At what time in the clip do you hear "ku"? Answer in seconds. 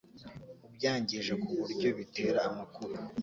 1.41-1.49